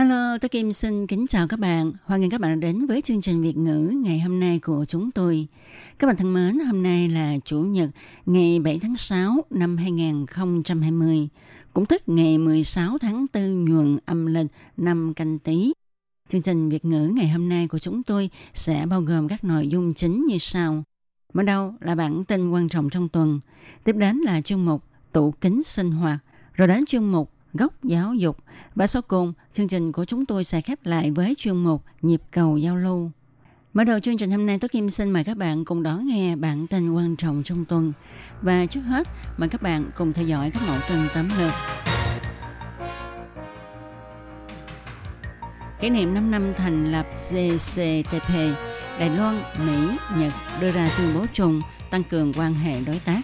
[0.00, 1.92] Hello, tôi Kim xin kính chào các bạn.
[2.04, 4.84] Hoan nghênh các bạn đã đến với chương trình Việt ngữ ngày hôm nay của
[4.88, 5.46] chúng tôi.
[5.98, 7.90] Các bạn thân mến, hôm nay là Chủ nhật
[8.26, 11.28] ngày 7 tháng 6 năm 2020,
[11.72, 15.72] cũng tức ngày 16 tháng 4 nhuận âm lịch năm canh tí.
[16.28, 19.68] Chương trình Việt ngữ ngày hôm nay của chúng tôi sẽ bao gồm các nội
[19.68, 20.84] dung chính như sau.
[21.32, 23.40] Mở đầu là bản tin quan trọng trong tuần,
[23.84, 26.18] tiếp đến là chương mục tủ kính sinh hoạt,
[26.54, 28.36] rồi đến chương mục góc giáo dục
[28.74, 32.22] và sau cùng chương trình của chúng tôi sẽ khép lại với chuyên mục nhịp
[32.30, 33.10] cầu giao lưu.
[33.74, 36.36] Mở đầu chương trình hôm nay, tôi Kim xin mời các bạn cùng đón nghe
[36.36, 37.92] bản tin quan trọng trong tuần.
[38.42, 41.52] Và trước hết, mời các bạn cùng theo dõi các mẫu tin tóm lược.
[45.80, 48.34] Kỷ niệm 5 năm thành lập GCTP,
[48.98, 53.20] Đài Loan, Mỹ, Nhật đưa ra tuyên bố chung tăng cường quan hệ đối tác.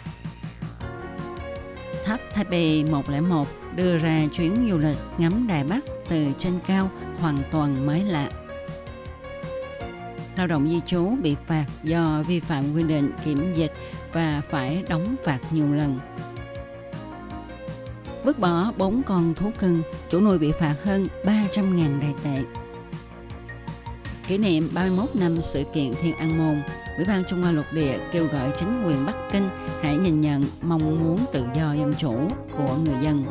[2.06, 7.38] Tháp Taipei 101 đưa ra chuyến du lịch ngắm Đài Bắc từ trên cao hoàn
[7.50, 8.30] toàn mới lạ.
[10.36, 13.72] Lao động di trú bị phạt do vi phạm quy định kiểm dịch
[14.12, 15.98] và phải đóng phạt nhiều lần.
[18.24, 22.42] Vứt bỏ 4 con thú cưng, chủ nuôi bị phạt hơn 300.000 đài tệ.
[24.28, 26.62] Kỷ niệm 31 năm sự kiện Thiên An Môn,
[26.96, 29.48] Ủy ban Trung Hoa Lục Địa kêu gọi chính quyền Bắc Kinh
[29.82, 33.24] hãy nhìn nhận mong muốn tự do dân chủ của người dân.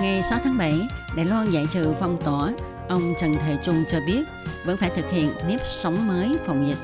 [0.00, 0.80] Ngày 6 tháng 7,
[1.16, 2.52] Đài Loan giải trừ phong tỏa,
[2.88, 4.22] ông Trần Thầy Trung cho biết
[4.64, 6.78] vẫn phải thực hiện nếp sống mới phòng dịch.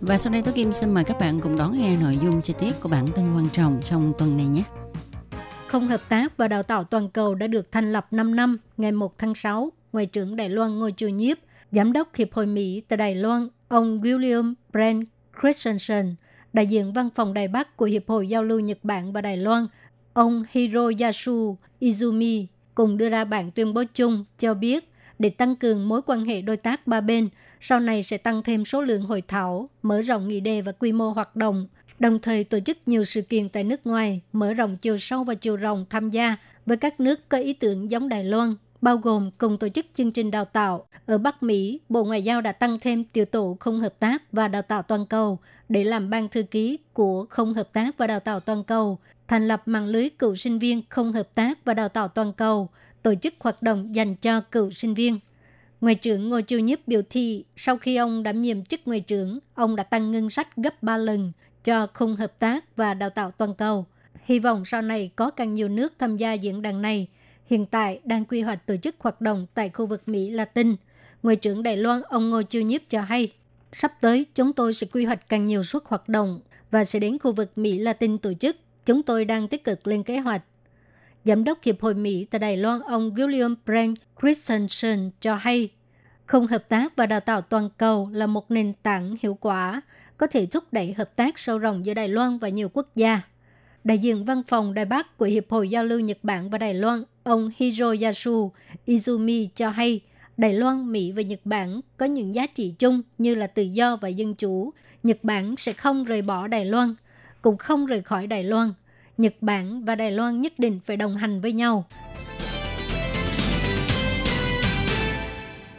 [0.00, 2.54] Và sau đây tôi Kim xin mời các bạn cùng đón nghe nội dung chi
[2.58, 4.62] tiết của bản tin quan trọng trong tuần này nhé.
[5.66, 8.92] Không hợp tác và đào tạo toàn cầu đã được thành lập 5 năm ngày
[8.92, 9.72] 1 tháng 6.
[9.92, 11.38] Ngoại trưởng Đài Loan Ngô Chiêu Nhiếp,
[11.70, 15.06] Giám đốc Hiệp hội Mỹ tại Đài Loan, ông William Brent
[15.42, 16.14] Christensen,
[16.52, 19.36] đại diện văn phòng Đài Bắc của Hiệp hội Giao lưu Nhật Bản và Đài
[19.36, 19.66] Loan,
[20.12, 25.88] ông Hiroyasu Izumi cùng đưa ra bản tuyên bố chung cho biết để tăng cường
[25.88, 27.28] mối quan hệ đối tác ba bên,
[27.60, 30.92] sau này sẽ tăng thêm số lượng hội thảo, mở rộng nghị đề và quy
[30.92, 31.66] mô hoạt động,
[31.98, 35.34] đồng thời tổ chức nhiều sự kiện tại nước ngoài, mở rộng chiều sâu và
[35.34, 36.36] chiều rộng tham gia
[36.66, 40.12] với các nước có ý tưởng giống Đài Loan, bao gồm cùng tổ chức chương
[40.12, 40.86] trình đào tạo.
[41.06, 44.48] Ở Bắc Mỹ, Bộ Ngoại giao đã tăng thêm tiểu tổ không hợp tác và
[44.48, 48.20] đào tạo toàn cầu để làm ban thư ký của không hợp tác và đào
[48.20, 51.88] tạo toàn cầu, thành lập mạng lưới cựu sinh viên không hợp tác và đào
[51.88, 52.68] tạo toàn cầu,
[53.02, 55.18] tổ chức hoạt động dành cho cựu sinh viên.
[55.80, 59.38] Ngoại trưởng Ngô Chiêu Nhiếp biểu thị sau khi ông đảm nhiệm chức ngoại trưởng,
[59.54, 61.32] ông đã tăng ngân sách gấp 3 lần
[61.64, 63.86] cho không hợp tác và đào tạo toàn cầu.
[64.24, 67.08] Hy vọng sau này có càng nhiều nước tham gia diễn đàn này.
[67.46, 70.76] Hiện tại đang quy hoạch tổ chức hoạt động tại khu vực Mỹ Latin.
[71.22, 73.32] Ngoại trưởng Đài Loan ông Ngô Chiêu Nhiếp cho hay,
[73.72, 76.40] sắp tới chúng tôi sẽ quy hoạch càng nhiều suất hoạt động
[76.70, 78.56] và sẽ đến khu vực Mỹ Latin tổ chức.
[78.86, 80.42] Chúng tôi đang tích cực lên kế hoạch.
[81.24, 85.68] Giám đốc Hiệp hội Mỹ tại Đài Loan ông William Brent Christensen cho hay,
[86.26, 89.82] không hợp tác và đào tạo toàn cầu là một nền tảng hiệu quả,
[90.16, 93.20] có thể thúc đẩy hợp tác sâu rộng giữa Đài Loan và nhiều quốc gia.
[93.84, 96.74] Đại diện văn phòng Đài Bắc của Hiệp hội Giao lưu Nhật Bản và Đài
[96.74, 98.52] Loan, ông Hiroyasu
[98.86, 100.00] Izumi cho hay,
[100.36, 103.96] Đài Loan, Mỹ và Nhật Bản có những giá trị chung như là tự do
[103.96, 104.72] và dân chủ.
[105.02, 106.94] Nhật Bản sẽ không rời bỏ Đài Loan,
[107.42, 108.72] cũng không rời khỏi Đài Loan.
[109.18, 111.84] Nhật Bản và Đài Loan nhất định phải đồng hành với nhau.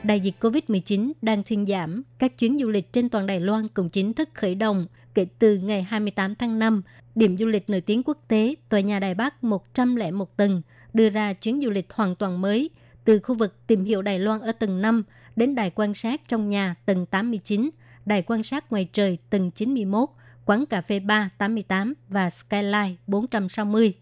[0.03, 3.89] Đại dịch COVID-19 đang thuyên giảm, các chuyến du lịch trên toàn Đài Loan cũng
[3.89, 6.81] chính thức khởi động kể từ ngày 28 tháng 5.
[7.15, 10.61] Điểm du lịch nổi tiếng quốc tế, tòa nhà Đài Bắc 101 tầng,
[10.93, 12.69] đưa ra chuyến du lịch hoàn toàn mới,
[13.05, 15.03] từ khu vực tìm hiểu Đài Loan ở tầng 5
[15.35, 17.69] đến đài quan sát trong nhà tầng 89,
[18.05, 20.09] đài quan sát ngoài trời tầng 91,
[20.45, 23.93] quán cà phê bar 88 và Skyline 460.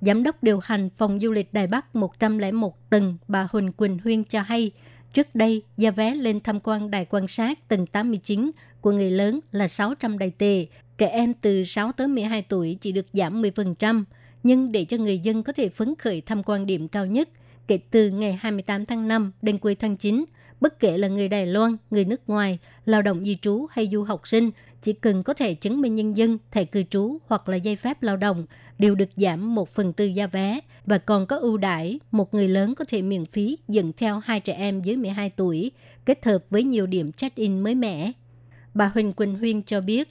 [0.00, 4.24] Giám đốc điều hành phòng du lịch Đài Bắc 101 tầng bà Huỳnh Quỳnh Huyên
[4.24, 4.70] cho hay,
[5.12, 8.50] trước đây giá vé lên tham quan đài quan sát tầng 89
[8.84, 10.66] của người lớn là 600 đài tệ,
[10.98, 14.04] trẻ em từ 6 tới 12 tuổi chỉ được giảm 10%,
[14.42, 17.28] nhưng để cho người dân có thể phấn khởi tham quan điểm cao nhất,
[17.66, 20.24] kể từ ngày 28 tháng 5 đến cuối tháng 9,
[20.60, 24.04] Bất kể là người Đài Loan, người nước ngoài, lao động di trú hay du
[24.04, 24.50] học sinh,
[24.82, 28.02] chỉ cần có thể chứng minh nhân dân, thẻ cư trú hoặc là giấy phép
[28.02, 28.46] lao động
[28.78, 32.48] đều được giảm 1 phần tư giá vé và còn có ưu đãi một người
[32.48, 35.70] lớn có thể miễn phí dẫn theo hai trẻ em dưới 12 tuổi,
[36.04, 38.12] kết hợp với nhiều điểm check-in mới mẻ.
[38.74, 40.08] Bà Huỳnh Quỳnh Huyên cho biết,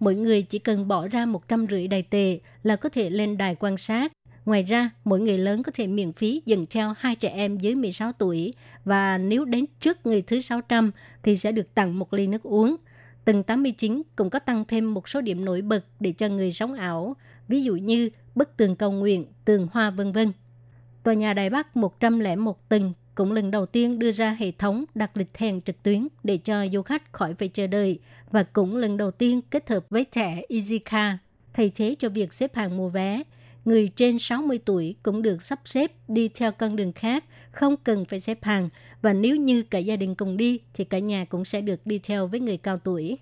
[0.00, 3.38] Mỗi người chỉ cần bỏ ra một trăm rưỡi đài tệ là có thể lên
[3.38, 4.12] đài quan sát.
[4.44, 7.74] Ngoài ra, mỗi người lớn có thể miễn phí dừng theo hai trẻ em dưới
[7.74, 10.90] 16 tuổi và nếu đến trước người thứ 600
[11.22, 12.76] thì sẽ được tặng một ly nước uống.
[13.24, 16.74] Tầng 89 cũng có tăng thêm một số điểm nổi bật để cho người sống
[16.74, 17.16] ảo,
[17.48, 20.32] ví dụ như bức tường cầu nguyện, tường hoa vân vân.
[21.02, 25.16] Tòa nhà Đài Bắc 101 tầng cũng lần đầu tiên đưa ra hệ thống đặt
[25.16, 27.98] lịch hẹn trực tuyến để cho du khách khỏi phải chờ đợi
[28.30, 31.18] và cũng lần đầu tiên kết hợp với thẻ EasyCard
[31.54, 33.22] thay thế cho việc xếp hàng mua vé.
[33.64, 38.04] Người trên 60 tuổi cũng được sắp xếp đi theo con đường khác, không cần
[38.04, 38.68] phải xếp hàng
[39.02, 41.98] và nếu như cả gia đình cùng đi thì cả nhà cũng sẽ được đi
[41.98, 43.18] theo với người cao tuổi.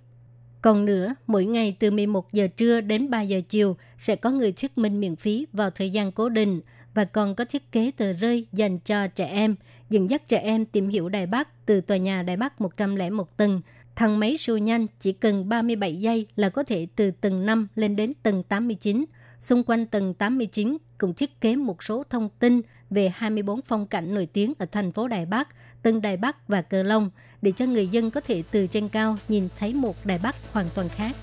[0.62, 4.52] Còn nữa, mỗi ngày từ 11 giờ trưa đến 3 giờ chiều sẽ có người
[4.52, 6.60] thuyết minh miễn phí vào thời gian cố định
[6.94, 9.54] và còn có thiết kế tờ rơi dành cho trẻ em,
[9.90, 13.60] dẫn dắt trẻ em tìm hiểu Đài Bắc từ tòa nhà Đài Bắc 101 tầng.
[13.96, 17.96] Thang máy siêu nhanh chỉ cần 37 giây là có thể từ tầng 5 lên
[17.96, 19.04] đến tầng 89.
[19.38, 22.60] Xung quanh tầng 89 cũng thiết kế một số thông tin
[22.90, 25.48] về 24 phong cảnh nổi tiếng ở thành phố Đài Bắc,
[25.82, 27.10] Tân Đài Bắc và Cờ Long
[27.42, 30.66] để cho người dân có thể từ trên cao nhìn thấy một Đài Bắc hoàn
[30.75, 31.16] toàn khác.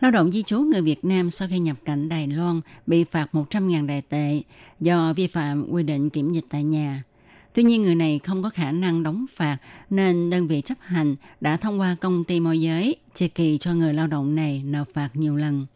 [0.00, 3.28] Lao động di trú người Việt Nam sau khi nhập cảnh Đài Loan bị phạt
[3.32, 4.42] 100.000 đài tệ
[4.80, 7.02] do vi phạm quy định kiểm dịch tại nhà.
[7.54, 9.58] Tuy nhiên người này không có khả năng đóng phạt
[9.90, 13.74] nên đơn vị chấp hành đã thông qua công ty môi giới chia kỳ cho
[13.74, 15.66] người lao động này nộp phạt nhiều lần.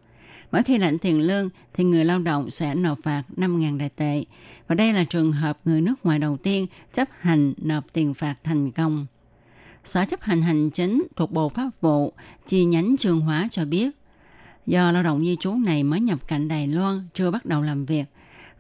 [0.53, 4.25] Mỗi khi lãnh tiền lương thì người lao động sẽ nộp phạt 5.000 đại tệ.
[4.69, 8.35] Và đây là trường hợp người nước ngoài đầu tiên chấp hành nộp tiền phạt
[8.45, 9.07] thành công.
[9.85, 12.13] Sở chấp hành hành chính thuộc Bộ Pháp vụ
[12.47, 13.91] chi nhánh Trường Hóa cho biết,
[14.67, 17.87] do lao động di trú này mới nhập cảnh Đài Loan chưa bắt đầu làm
[17.87, 18.05] việc,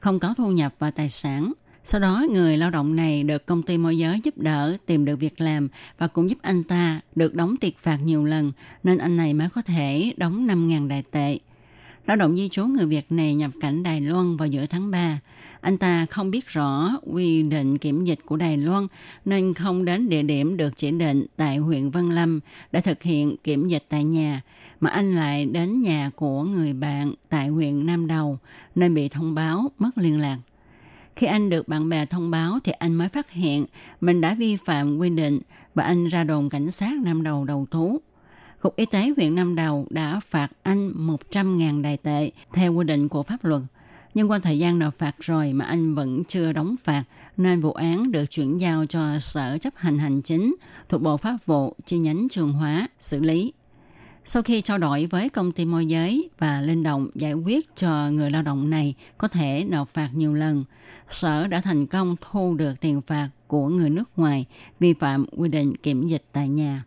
[0.00, 1.52] không có thu nhập và tài sản.
[1.84, 5.16] Sau đó, người lao động này được công ty môi giới giúp đỡ tìm được
[5.16, 5.68] việc làm
[5.98, 8.52] và cũng giúp anh ta được đóng tiền phạt nhiều lần,
[8.82, 11.38] nên anh này mới có thể đóng 5.000 đại tệ.
[12.06, 15.18] Lao động di trú người Việt này nhập cảnh Đài Loan vào giữa tháng 3.
[15.62, 18.86] Anh ta không biết rõ quy định kiểm dịch của Đài Loan
[19.24, 22.40] nên không đến địa điểm được chỉ định tại huyện Văn Lâm
[22.72, 24.40] để thực hiện kiểm dịch tại nhà,
[24.80, 28.38] mà anh lại đến nhà của người bạn tại huyện Nam Đầu
[28.74, 30.38] nên bị thông báo mất liên lạc.
[31.16, 33.66] Khi anh được bạn bè thông báo thì anh mới phát hiện
[34.00, 35.40] mình đã vi phạm quy định
[35.74, 38.00] và anh ra đồn cảnh sát Nam Đầu đầu thú.
[38.60, 40.92] Cục Y tế huyện Nam Đầu đã phạt anh
[41.32, 43.62] 100.000 đài tệ theo quy định của pháp luật.
[44.14, 47.04] Nhưng qua thời gian nộp phạt rồi mà anh vẫn chưa đóng phạt,
[47.36, 50.54] nên vụ án được chuyển giao cho Sở chấp hành hành chính
[50.88, 53.52] thuộc Bộ Pháp vụ chi nhánh Trường Hóa xử lý.
[54.24, 58.10] Sau khi trao đổi với công ty môi giới và linh động giải quyết cho
[58.10, 60.64] người lao động này có thể nộp phạt nhiều lần,
[61.08, 64.46] Sở đã thành công thu được tiền phạt của người nước ngoài
[64.80, 66.84] vi phạm quy định kiểm dịch tại nhà.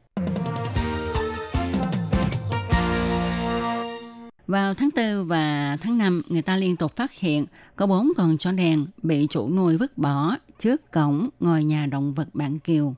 [4.47, 7.45] Vào tháng 4 và tháng 5, người ta liên tục phát hiện
[7.75, 12.13] có bốn con chó đen bị chủ nuôi vứt bỏ trước cổng ngôi nhà động
[12.13, 12.95] vật Bản Kiều.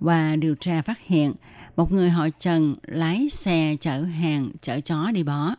[0.00, 1.32] Và điều tra phát hiện
[1.76, 5.54] một người họ Trần lái xe chở hàng chở chó đi bỏ.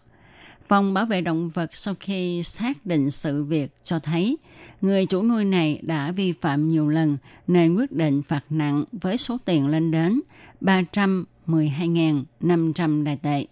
[0.67, 4.37] Phòng bảo vệ động vật sau khi xác định sự việc cho thấy
[4.81, 7.17] người chủ nuôi này đã vi phạm nhiều lần
[7.47, 10.21] nên quyết định phạt nặng với số tiền lên đến
[10.61, 13.45] 312.500 đại tệ.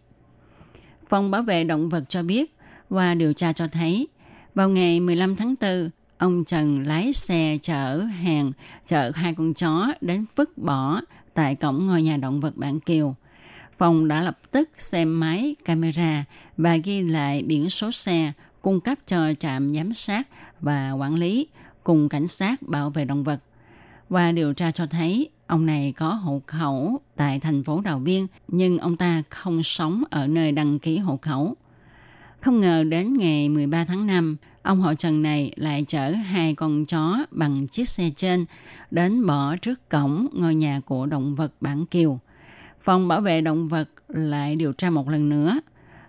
[1.13, 2.55] Phòng bảo vệ động vật cho biết
[2.89, 4.07] qua điều tra cho thấy
[4.55, 8.51] vào ngày 15 tháng 4, ông Trần lái xe chở hàng,
[8.87, 11.01] chở hai con chó đến vứt bỏ
[11.33, 13.15] tại cổng ngôi nhà động vật Bản Kiều.
[13.77, 16.25] Phòng đã lập tức xem máy camera
[16.57, 20.27] và ghi lại biển số xe cung cấp cho trạm giám sát
[20.61, 21.47] và quản lý
[21.83, 23.39] cùng cảnh sát bảo vệ động vật.
[24.09, 28.27] Qua điều tra cho thấy, ông này có hộ khẩu tại thành phố Đào Viên,
[28.47, 31.55] nhưng ông ta không sống ở nơi đăng ký hộ khẩu.
[32.39, 36.85] Không ngờ đến ngày 13 tháng 5, ông họ Trần này lại chở hai con
[36.85, 38.45] chó bằng chiếc xe trên
[38.91, 42.19] đến bỏ trước cổng ngôi nhà của động vật Bản Kiều.
[42.81, 45.59] Phòng bảo vệ động vật lại điều tra một lần nữa.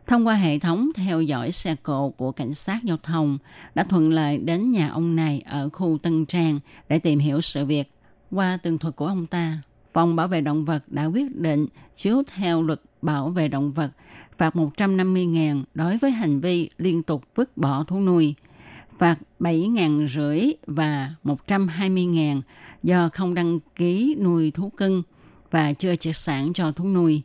[0.06, 3.38] Thông qua hệ thống theo dõi xe cộ của cảnh sát giao thông
[3.74, 7.64] đã thuận lợi đến nhà ông này ở khu Tân Trang để tìm hiểu sự
[7.64, 7.93] việc.
[8.34, 9.58] Qua tường thuật của ông ta,
[9.94, 13.90] Phòng bảo vệ động vật đã quyết định chiếu theo luật bảo vệ động vật,
[14.38, 18.34] phạt 150.000 đối với hành vi liên tục vứt bỏ thú nuôi,
[18.98, 22.40] phạt 7.000 rưỡi và 120.000
[22.82, 25.02] do không đăng ký nuôi thú cưng
[25.50, 27.22] và chưa triệt sản cho thú nuôi,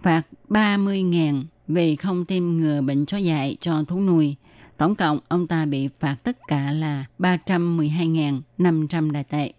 [0.00, 4.36] phạt 30.000 vì không tiêm ngừa bệnh chó dại cho thú nuôi.
[4.76, 9.52] Tổng cộng, ông ta bị phạt tất cả là 312.500 đại tệ.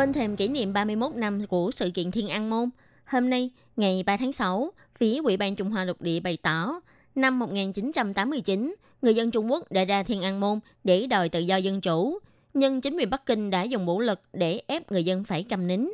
[0.00, 2.70] Bên thềm kỷ niệm 31 năm của sự kiện Thiên An Môn,
[3.04, 6.80] hôm nay, ngày 3 tháng 6, phía Ủy ban Trung Hoa lục địa bày tỏ,
[7.14, 11.56] năm 1989, người dân Trung Quốc đã ra Thiên An Môn để đòi tự do
[11.56, 12.18] dân chủ,
[12.54, 15.66] nhưng chính quyền Bắc Kinh đã dùng vũ lực để ép người dân phải cầm
[15.66, 15.90] nín.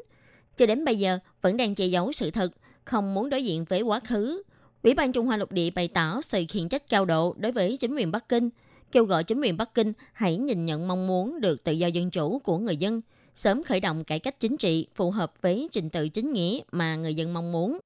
[0.57, 2.53] Cho đến bây giờ, vẫn đang che giấu sự thật,
[2.85, 4.43] không muốn đối diện với quá khứ.
[4.83, 7.77] Ủy ban Trung Hoa lục địa bày tỏ sự khiển trách cao độ đối với
[7.77, 8.51] chính quyền Bắc Kinh,
[8.93, 12.11] kêu gọi chính quyền Bắc Kinh hãy nhìn nhận mong muốn được tự do dân
[12.11, 13.01] chủ của người dân–
[13.37, 16.97] sớm khởi động cải cách chính trị phù hợp với trình tự chính nghĩa mà
[16.97, 17.79] người dân mong muốn.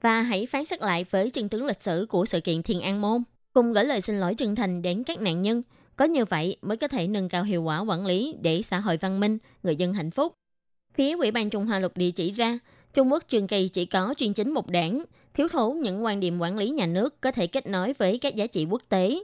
[0.00, 3.00] Và hãy phán xét lại với chân tướng lịch sử của sự kiện Thiên An
[3.00, 5.62] Môn, cùng gửi lời xin lỗi chân thành đến các nạn nhân.
[5.96, 8.96] Có như vậy mới có thể nâng cao hiệu quả quản lý để xã hội
[8.96, 10.32] văn minh, người dân hạnh phúc.
[10.94, 12.58] Phía Ủy ban Trung Hoa lục địa chỉ ra,
[12.94, 15.04] Trung Quốc trường kỳ chỉ có chuyên chính một đảng,
[15.34, 18.34] thiếu thốn những quan điểm quản lý nhà nước có thể kết nối với các
[18.34, 19.22] giá trị quốc tế.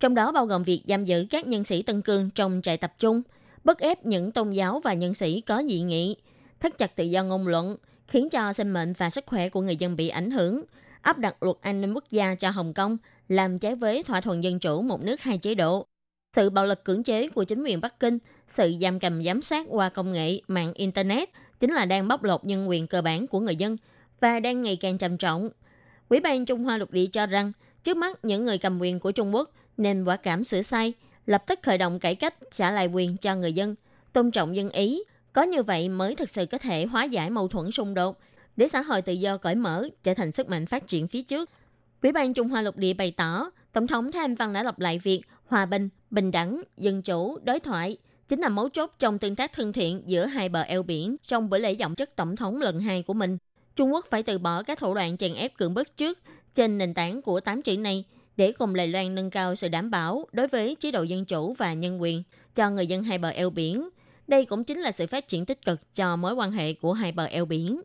[0.00, 2.94] Trong đó bao gồm việc giam giữ các nhân sĩ Tân Cương trong trại tập
[2.98, 3.22] trung–
[3.64, 6.16] bức ép những tôn giáo và nhân sĩ có dị nghị,
[6.60, 9.76] thắt chặt tự do ngôn luận, khiến cho sinh mệnh và sức khỏe của người
[9.76, 10.62] dân bị ảnh hưởng,
[11.02, 12.96] áp đặt luật an ninh quốc gia cho Hồng Kông,
[13.28, 15.86] làm trái với thỏa thuận dân chủ một nước hai chế độ.
[16.36, 18.18] Sự bạo lực cưỡng chế của chính quyền Bắc Kinh,
[18.48, 21.28] sự giam cầm giám sát qua công nghệ mạng Internet
[21.60, 23.76] chính là đang bóc lột nhân quyền cơ bản của người dân
[24.20, 25.48] và đang ngày càng trầm trọng.
[26.08, 27.52] Quỹ ban Trung Hoa lục địa cho rằng,
[27.84, 30.92] trước mắt những người cầm quyền của Trung Quốc nên quả cảm sửa sai,
[31.26, 33.74] lập tức khởi động cải cách trả lại quyền cho người dân,
[34.12, 35.02] tôn trọng dân ý.
[35.32, 38.18] Có như vậy mới thực sự có thể hóa giải mâu thuẫn xung đột,
[38.56, 41.50] để xã hội tự do cởi mở trở thành sức mạnh phát triển phía trước.
[42.02, 44.98] Ủy ban Trung Hoa lục địa bày tỏ, Tổng thống Thanh Văn đã lặp lại
[44.98, 47.96] việc hòa bình, bình đẳng, dân chủ, đối thoại
[48.28, 51.50] chính là mấu chốt trong tương tác thân thiện giữa hai bờ eo biển trong
[51.50, 53.38] buổi lễ giọng chức tổng thống lần hai của mình.
[53.76, 56.18] Trung Quốc phải từ bỏ các thủ đoạn chèn ép cưỡng bức trước
[56.54, 58.04] trên nền tảng của tám chữ này
[58.36, 61.54] để cùng Đài Loan nâng cao sự đảm bảo đối với chế độ dân chủ
[61.54, 62.22] và nhân quyền
[62.54, 63.88] cho người dân hai bờ eo biển.
[64.26, 67.12] Đây cũng chính là sự phát triển tích cực cho mối quan hệ của hai
[67.12, 67.80] bờ eo biển.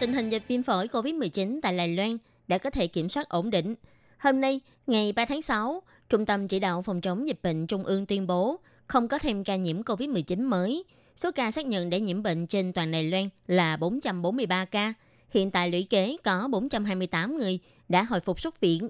[0.00, 3.50] Tình hình dịch viêm phổi COVID-19 tại Đài Loan đã có thể kiểm soát ổn
[3.50, 3.74] định.
[4.18, 7.84] Hôm nay, ngày 3 tháng 6, Trung tâm Chỉ đạo Phòng chống dịch bệnh Trung
[7.84, 10.84] ương tuyên bố không có thêm ca nhiễm COVID-19 mới.
[11.16, 14.94] Số ca xác nhận để nhiễm bệnh trên toàn Đài Loan là 443 ca,
[15.34, 18.88] Hiện tại lũy kế có 428 người đã hồi phục xuất viện.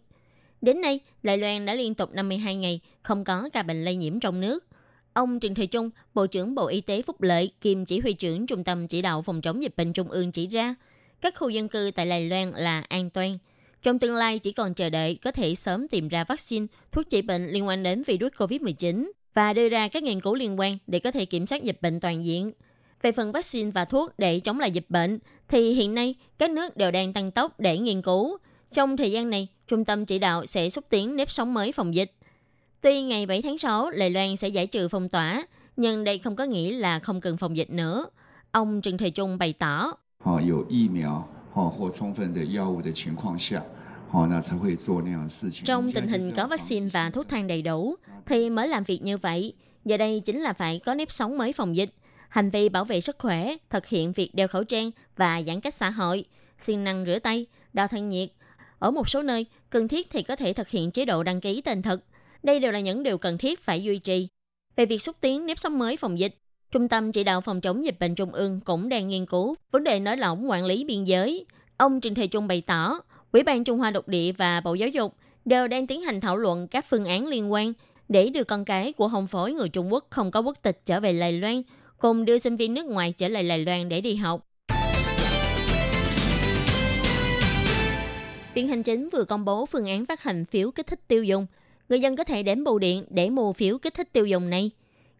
[0.60, 4.20] Đến nay, Đài Loan đã liên tục 52 ngày không có ca bệnh lây nhiễm
[4.20, 4.66] trong nước.
[5.12, 8.46] Ông Trần Thời Trung, Bộ trưởng Bộ Y tế Phúc Lợi, kiêm chỉ huy trưởng
[8.46, 10.74] Trung tâm Chỉ đạo Phòng chống dịch bệnh Trung ương chỉ ra,
[11.20, 13.38] các khu dân cư tại Đài Loan là an toàn.
[13.82, 17.22] Trong tương lai chỉ còn chờ đợi có thể sớm tìm ra vaccine, thuốc trị
[17.22, 20.98] bệnh liên quan đến virus COVID-19 và đưa ra các nghiên cứu liên quan để
[20.98, 22.52] có thể kiểm soát dịch bệnh toàn diện.
[23.04, 25.18] Về phần vaccine và thuốc để chống lại dịch bệnh,
[25.48, 28.38] thì hiện nay các nước đều đang tăng tốc để nghiên cứu.
[28.72, 31.94] Trong thời gian này, Trung tâm chỉ đạo sẽ xúc tiến nếp sống mới phòng
[31.94, 32.12] dịch.
[32.80, 35.46] Tuy ngày 7 tháng 6, Đài Loan sẽ giải trừ phong tỏa,
[35.76, 38.06] nhưng đây không có nghĩa là không cần phòng dịch nữa.
[38.50, 39.92] Ông Trần Thời Trung bày tỏ.
[45.64, 47.94] Trong tình hình có vaccine và thuốc thang đầy đủ,
[48.26, 49.52] thì mới làm việc như vậy.
[49.84, 51.90] Giờ đây chính là phải có nếp sống mới phòng dịch
[52.34, 55.74] hành vi bảo vệ sức khỏe, thực hiện việc đeo khẩu trang và giãn cách
[55.74, 56.24] xã hội,
[56.58, 58.28] siêng năng rửa tay, đo thân nhiệt.
[58.78, 61.60] Ở một số nơi, cần thiết thì có thể thực hiện chế độ đăng ký
[61.60, 62.00] tên thật.
[62.42, 64.28] Đây đều là những điều cần thiết phải duy trì.
[64.76, 66.34] Về việc xúc tiến nếp sống mới phòng dịch,
[66.70, 69.84] Trung tâm chỉ đạo phòng chống dịch bệnh Trung ương cũng đang nghiên cứu vấn
[69.84, 71.46] đề nới lỏng quản lý biên giới.
[71.76, 72.98] Ông trịnh Thầy Trung bày tỏ,
[73.32, 75.14] Ủy ban Trung Hoa Độc địa và Bộ Giáo dục
[75.44, 77.72] đều đang tiến hành thảo luận các phương án liên quan
[78.08, 81.00] để đưa con cái của hồng phối người Trung Quốc không có quốc tịch trở
[81.00, 81.62] về Lài Loan
[81.98, 84.46] cùng đưa sinh viên nước ngoài trở lại Đài Loan để đi học.
[88.54, 91.46] Viện Hành Chính vừa công bố phương án phát hành phiếu kích thích tiêu dùng.
[91.88, 94.70] Người dân có thể đến bưu điện để mua phiếu kích thích tiêu dùng này.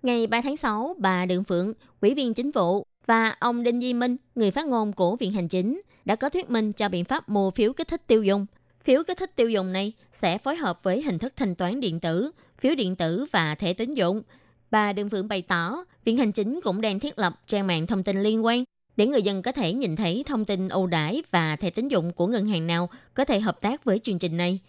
[0.02, 3.92] Ngày 3 tháng 6, bà Đường Phượng, Ủy viên Chính vụ và ông Đinh Di
[3.92, 7.28] Minh, người phát ngôn của Viện Hành Chính, đã có thuyết minh cho biện pháp
[7.28, 8.46] mua phiếu kích thích tiêu dùng.
[8.84, 12.00] Phiếu kích thích tiêu dùng này sẽ phối hợp với hình thức thanh toán điện
[12.00, 14.22] tử, phiếu điện tử và thẻ tín dụng–
[14.70, 18.02] Bà Đương Phượng bày tỏ, Viện Hành Chính cũng đang thiết lập trang mạng thông
[18.02, 18.64] tin liên quan
[18.96, 22.12] để người dân có thể nhìn thấy thông tin ưu đãi và thẻ tín dụng
[22.12, 24.60] của ngân hàng nào có thể hợp tác với chương trình này.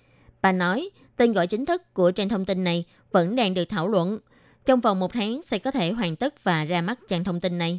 [0.41, 3.87] Bà nói, tên gọi chính thức của trang thông tin này vẫn đang được thảo
[3.87, 4.19] luận.
[4.65, 7.57] Trong vòng một tháng sẽ có thể hoàn tất và ra mắt trang thông tin
[7.57, 7.77] này.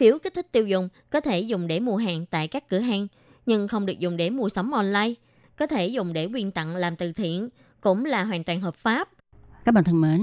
[0.00, 3.06] Phiếu kích thích tiêu dùng có thể dùng để mua hàng tại các cửa hàng,
[3.46, 5.12] nhưng không được dùng để mua sắm online.
[5.56, 7.48] Có thể dùng để quyên tặng làm từ thiện,
[7.80, 9.08] cũng là hoàn toàn hợp pháp.
[9.64, 10.20] Các bạn thân mến,